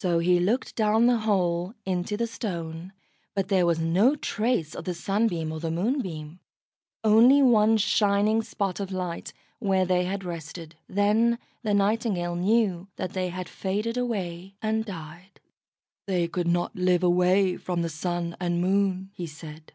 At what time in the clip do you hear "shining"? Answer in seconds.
7.76-8.40